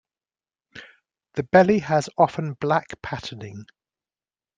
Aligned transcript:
The 1.35 1.43
belly 1.43 1.77
has 1.77 2.09
often 2.17 2.53
black 2.55 2.99
patterning. 3.03 3.67